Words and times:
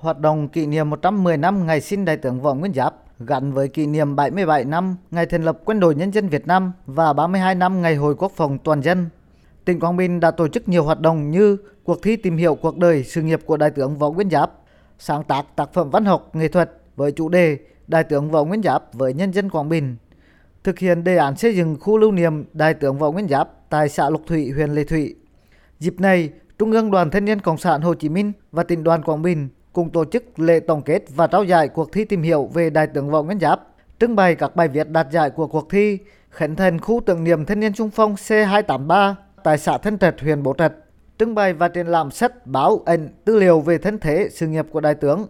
Hoạt 0.00 0.20
động 0.20 0.48
kỷ 0.48 0.66
niệm 0.66 0.90
110 0.90 1.36
năm 1.36 1.66
ngày 1.66 1.80
sinh 1.80 2.04
Đại 2.04 2.16
tướng 2.16 2.40
Võ 2.40 2.54
Nguyên 2.54 2.74
Giáp 2.74 2.94
gắn 3.18 3.52
với 3.52 3.68
kỷ 3.68 3.86
niệm 3.86 4.16
77 4.16 4.64
năm 4.64 4.96
ngày 5.10 5.26
thành 5.26 5.44
lập 5.44 5.58
Quân 5.64 5.80
đội 5.80 5.94
Nhân 5.94 6.12
dân 6.12 6.28
Việt 6.28 6.46
Nam 6.46 6.72
và 6.86 7.12
32 7.12 7.54
năm 7.54 7.82
ngày 7.82 7.96
Hội 7.96 8.14
Quốc 8.14 8.32
phòng 8.36 8.58
toàn 8.58 8.82
dân. 8.82 9.08
Tỉnh 9.64 9.80
Quảng 9.80 9.96
Bình 9.96 10.20
đã 10.20 10.30
tổ 10.30 10.48
chức 10.48 10.68
nhiều 10.68 10.84
hoạt 10.84 11.00
động 11.00 11.30
như 11.30 11.56
cuộc 11.84 12.02
thi 12.02 12.16
tìm 12.16 12.36
hiểu 12.36 12.54
cuộc 12.54 12.78
đời 12.78 13.04
sự 13.04 13.22
nghiệp 13.22 13.40
của 13.46 13.56
Đại 13.56 13.70
tướng 13.70 13.98
Võ 13.98 14.10
Nguyên 14.10 14.30
Giáp, 14.30 14.52
sáng 14.98 15.24
tác 15.24 15.56
tác 15.56 15.72
phẩm 15.72 15.90
văn 15.90 16.04
học 16.04 16.30
nghệ 16.34 16.48
thuật 16.48 16.70
với 16.96 17.12
chủ 17.12 17.28
đề 17.28 17.58
Đại 17.86 18.04
tướng 18.04 18.30
Võ 18.30 18.44
Nguyên 18.44 18.62
Giáp 18.62 18.94
với 18.94 19.14
nhân 19.14 19.32
dân 19.32 19.50
Quảng 19.50 19.68
Bình, 19.68 19.96
thực 20.64 20.78
hiện 20.78 21.04
đề 21.04 21.16
án 21.16 21.36
xây 21.36 21.56
dựng 21.56 21.76
khu 21.80 21.98
lưu 21.98 22.12
niệm 22.12 22.44
Đại 22.52 22.74
tướng 22.74 22.98
Võ 22.98 23.10
Nguyên 23.10 23.28
Giáp 23.28 23.50
tại 23.70 23.88
xã 23.88 24.10
Lục 24.10 24.22
Thủy, 24.26 24.50
huyện 24.50 24.70
Lệ 24.70 24.84
Thủy. 24.84 25.14
Dịp 25.78 26.00
này, 26.00 26.30
Trung 26.58 26.72
ương 26.72 26.90
Đoàn 26.90 27.10
Thanh 27.10 27.24
niên 27.24 27.40
Cộng 27.40 27.58
sản 27.58 27.80
Hồ 27.80 27.94
Chí 27.94 28.08
Minh 28.08 28.32
và 28.52 28.62
tỉnh 28.62 28.84
đoàn 28.84 29.02
Quảng 29.02 29.22
Bình 29.22 29.48
cùng 29.80 29.90
tổ 29.90 30.04
chức 30.04 30.38
lễ 30.38 30.60
tổng 30.60 30.82
kết 30.82 31.02
và 31.14 31.26
trao 31.26 31.44
giải 31.44 31.68
cuộc 31.68 31.92
thi 31.92 32.04
tìm 32.04 32.22
hiểu 32.22 32.50
về 32.54 32.70
Đại 32.70 32.86
tướng 32.86 33.10
Võ 33.10 33.22
Nguyên 33.22 33.40
Giáp, 33.40 33.60
trưng 34.00 34.16
bày 34.16 34.34
các 34.34 34.56
bài 34.56 34.68
viết 34.68 34.88
đạt 34.90 35.06
giải 35.10 35.30
của 35.30 35.46
cuộc 35.46 35.70
thi, 35.70 35.98
khánh 36.30 36.56
thành 36.56 36.80
khu 36.80 37.00
tưởng 37.06 37.24
niệm 37.24 37.44
thanh 37.44 37.60
niên 37.60 37.72
trung 37.72 37.90
phong 37.90 38.14
C283 38.14 39.14
tại 39.44 39.58
xã 39.58 39.78
Thân 39.78 39.98
Trạch, 39.98 40.20
huyện 40.20 40.42
Bố 40.42 40.54
Trạch, 40.58 40.72
trưng 41.18 41.34
bày 41.34 41.52
và 41.52 41.68
triển 41.68 41.86
lãm 41.86 42.10
sách, 42.10 42.46
báo, 42.46 42.82
ảnh, 42.86 43.08
tư 43.24 43.38
liệu 43.38 43.60
về 43.60 43.78
thân 43.78 43.98
thế, 43.98 44.28
sự 44.30 44.46
nghiệp 44.46 44.66
của 44.70 44.80
đại 44.80 44.94
tướng. 44.94 45.26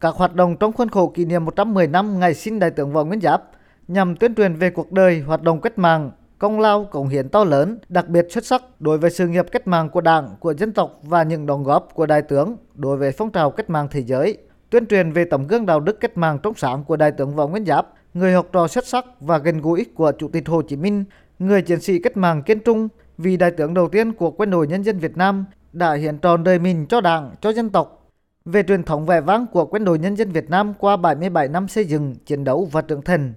Các 0.00 0.14
hoạt 0.14 0.34
động 0.34 0.56
trong 0.56 0.72
khuôn 0.72 0.88
khổ 0.88 1.12
kỷ 1.14 1.24
niệm 1.24 1.44
110 1.44 1.86
năm 1.86 2.20
ngày 2.20 2.34
sinh 2.34 2.58
Đại 2.58 2.70
tướng 2.70 2.92
Võ 2.92 3.04
Nguyên 3.04 3.20
Giáp 3.20 3.42
nhằm 3.88 4.16
tuyên 4.16 4.34
truyền 4.34 4.54
về 4.54 4.70
cuộc 4.70 4.92
đời, 4.92 5.20
hoạt 5.20 5.42
động 5.42 5.60
cách 5.60 5.78
mạng, 5.78 6.10
công 6.38 6.60
lao 6.60 6.84
cống 6.84 7.08
hiến 7.08 7.28
to 7.28 7.44
lớn, 7.44 7.78
đặc 7.88 8.08
biệt 8.08 8.26
xuất 8.30 8.46
sắc 8.46 8.62
đối 8.80 8.98
với 8.98 9.10
sự 9.10 9.28
nghiệp 9.28 9.46
cách 9.52 9.66
mạng 9.66 9.90
của 9.90 10.00
Đảng, 10.00 10.28
của 10.40 10.54
dân 10.54 10.72
tộc 10.72 11.00
và 11.02 11.22
những 11.22 11.46
đóng 11.46 11.64
góp 11.64 11.94
của 11.94 12.06
đại 12.06 12.22
tướng 12.22 12.56
đối 12.74 12.96
với 12.96 13.12
phong 13.12 13.30
trào 13.30 13.50
cách 13.50 13.70
mạng 13.70 13.88
thế 13.90 14.00
giới, 14.00 14.38
tuyên 14.70 14.86
truyền 14.86 15.12
về 15.12 15.24
tấm 15.24 15.46
gương 15.46 15.66
đạo 15.66 15.80
đức 15.80 16.00
cách 16.00 16.16
mạng 16.16 16.38
trong 16.42 16.54
sáng 16.54 16.84
của 16.84 16.96
đại 16.96 17.12
tướng 17.12 17.34
Võ 17.34 17.46
Nguyên 17.46 17.66
Giáp, 17.66 17.88
người 18.14 18.32
học 18.32 18.48
trò 18.52 18.68
xuất 18.68 18.86
sắc 18.86 19.04
và 19.20 19.38
gần 19.38 19.60
gũi 19.60 19.86
của 19.94 20.12
Chủ 20.18 20.28
tịch 20.28 20.48
Hồ 20.48 20.62
Chí 20.62 20.76
Minh, 20.76 21.04
người 21.38 21.62
chiến 21.62 21.80
sĩ 21.80 21.98
cách 21.98 22.16
mạng 22.16 22.42
kiên 22.42 22.60
trung, 22.60 22.88
vì 23.18 23.36
đại 23.36 23.50
tướng 23.50 23.74
đầu 23.74 23.88
tiên 23.88 24.12
của 24.12 24.30
Quân 24.30 24.50
đội 24.50 24.66
Nhân 24.66 24.82
dân 24.82 24.98
Việt 24.98 25.16
Nam 25.16 25.44
đã 25.72 25.94
hiến 25.94 26.18
tròn 26.18 26.44
đời 26.44 26.58
mình 26.58 26.86
cho 26.86 27.00
Đảng, 27.00 27.30
cho 27.40 27.52
dân 27.52 27.70
tộc. 27.70 28.10
Về 28.44 28.62
truyền 28.62 28.82
thống 28.82 29.06
vẻ 29.06 29.20
vang 29.20 29.46
của 29.52 29.66
Quân 29.66 29.84
đội 29.84 29.98
Nhân 29.98 30.16
dân 30.16 30.30
Việt 30.30 30.50
Nam 30.50 30.74
qua 30.78 30.96
77 30.96 31.48
năm 31.48 31.68
xây 31.68 31.84
dựng, 31.84 32.14
chiến 32.26 32.44
đấu 32.44 32.68
và 32.72 32.82
trưởng 32.82 33.02
thành, 33.02 33.34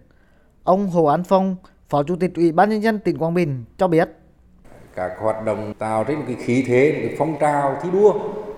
ông 0.64 0.90
Hồ 0.90 1.06
An 1.06 1.23
Phong, 1.23 1.56
Phó 1.90 2.04
Chủ 2.04 2.16
tịch 2.16 2.32
Ủy 2.36 2.52
ban 2.52 2.70
Nhân 2.70 2.84
dân 2.84 3.00
tỉnh 3.00 3.18
Quảng 3.18 3.34
Bình 3.34 3.64
cho 3.78 3.88
biết. 3.88 4.09
Các 4.95 5.12
hoạt 5.20 5.45
động 5.45 5.73
tạo 5.80 6.06
nên 6.08 6.18
một 6.18 6.23
cái 6.28 6.36
khí 6.40 6.64
thế, 6.68 6.92
một 6.92 7.00
cái 7.08 7.16
phong 7.18 7.38
trào 7.40 7.78
thi 7.84 7.90
đua 7.94 8.14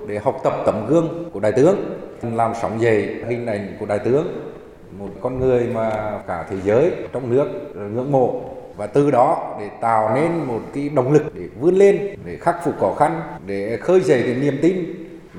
để 0.08 0.20
học 0.20 0.40
tập 0.44 0.54
tấm 0.66 0.86
gương 0.88 1.30
của 1.34 1.40
đại 1.40 1.52
tướng, 1.52 2.00
làm 2.34 2.54
sóng 2.62 2.82
dậy 2.82 3.16
hình 3.28 3.46
ảnh 3.46 3.76
của 3.80 3.86
đại 3.86 4.00
tướng, 4.00 4.54
một 5.00 5.10
con 5.22 5.40
người 5.40 5.68
mà 5.74 6.20
cả 6.28 6.46
thế 6.50 6.58
giới 6.64 6.92
trong 7.14 7.36
nước 7.36 7.48
ngưỡng 7.76 8.12
mộ 8.12 8.42
và 8.78 8.88
từ 8.88 9.12
đó 9.12 9.58
để 9.60 9.70
tạo 9.82 10.16
nên 10.16 10.32
một 10.32 10.60
cái 10.74 10.90
động 10.90 11.12
lực 11.12 11.36
để 11.36 11.48
vươn 11.60 11.76
lên, 11.76 12.16
để 12.26 12.38
khắc 12.42 12.56
phục 12.64 12.80
khó 12.80 12.94
khăn, 12.94 13.22
để 13.46 13.78
khơi 13.78 14.02
dậy 14.02 14.24
cái 14.26 14.36
niềm 14.36 14.60
tin 14.62 14.76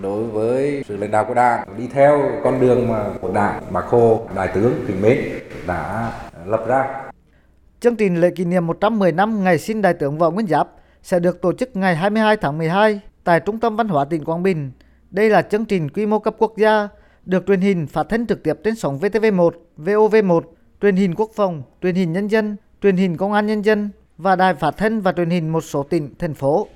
đối 0.03 0.25
với 0.25 0.85
sự 0.89 0.97
lãnh 0.97 1.11
đạo 1.11 1.25
của 1.25 1.35
Đảng 1.35 1.69
đi 1.79 1.89
theo 1.93 2.23
con 2.45 2.61
đường 2.61 2.89
mà 2.89 3.05
của 3.21 3.33
Đảng 3.33 3.63
mà 3.71 3.81
Hồ 3.81 4.27
đại 4.35 4.49
tướng 4.55 4.85
kính 4.87 5.03
mến 5.03 5.19
đã 5.67 6.13
lập 6.47 6.65
ra. 6.67 7.12
Chương 7.83 7.97
trình 7.97 8.21
lễ 8.21 8.31
kỷ 8.31 8.45
niệm 8.45 8.67
110 8.67 9.13
năm 9.13 9.45
ngày 9.45 9.59
sinh 9.59 9.83
Đại 9.83 9.95
tướng 9.95 10.19
Võ 10.19 10.31
Nguyên 10.31 10.47
Giáp 10.47 10.69
sẽ 11.03 11.21
được 11.21 11.43
tổ 11.43 11.53
chức 11.53 11.77
ngày 11.77 11.97
22 11.97 12.37
tháng 12.37 12.59
12 12.59 13.01
tại 13.25 13.41
Trung 13.41 13.61
tâm 13.61 13.77
Văn 13.77 13.89
hóa 13.89 14.05
tỉnh 14.05 14.25
Quảng 14.25 14.43
Bình. 14.43 14.71
Đây 15.11 15.31
là 15.31 15.43
chương 15.43 15.65
trình 15.65 15.89
quy 15.89 16.07
mô 16.07 16.19
cấp 16.19 16.35
quốc 16.39 16.57
gia, 16.57 16.89
được 17.27 17.45
truyền 17.47 17.61
hình 17.61 17.87
phát 17.87 18.07
thanh 18.09 18.27
trực 18.27 18.43
tiếp 18.43 18.55
trên 18.65 18.75
sóng 18.75 18.99
VTV1, 18.99 19.51
VOV1, 19.79 20.41
truyền 20.83 20.97
hình 20.97 21.15
quốc 21.15 21.31
phòng, 21.35 21.63
truyền 21.83 21.95
hình 21.95 22.13
nhân 22.13 22.29
dân, 22.29 22.57
truyền 22.83 22.97
hình 22.97 23.17
công 23.17 23.33
an 23.33 23.47
nhân 23.47 23.63
dân 23.63 23.91
và 24.19 24.37
đài 24.37 24.55
phát 24.55 24.77
thanh 24.77 25.01
và 25.01 25.13
truyền 25.13 25.31
hình 25.31 25.53
một 25.53 25.61
số 25.61 25.83
tỉnh, 25.83 26.15
thành 26.19 26.35
phố. 26.35 26.69